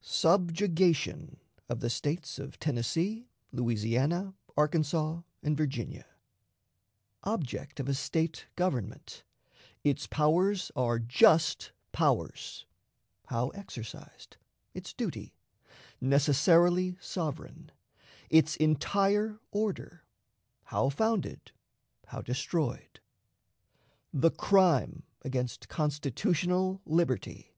Subjugation 0.00 1.38
of 1.68 1.78
the 1.78 1.88
States 1.88 2.40
of 2.40 2.58
Tennessee, 2.58 3.28
Louisiana, 3.52 4.34
Arkansas, 4.56 5.20
and 5.40 5.56
Virginia. 5.56 6.04
Object 7.22 7.78
of 7.78 7.88
a 7.88 7.94
State 7.94 8.46
Government; 8.56 9.22
its 9.84 10.08
Powers 10.08 10.72
are 10.74 10.98
"Just 10.98 11.70
Powers"; 11.92 12.66
how 13.26 13.50
exercised; 13.50 14.36
its 14.72 14.92
Duty; 14.92 15.36
necessarily 16.00 16.96
sovereign; 17.00 17.70
its 18.28 18.56
Entire 18.56 19.38
Order; 19.52 20.02
how 20.64 20.88
founded; 20.88 21.52
how 22.06 22.20
destroyed. 22.20 22.98
The 24.12 24.32
Crime 24.32 25.04
against 25.22 25.68
Constitutional 25.68 26.82
Liberty. 26.84 27.54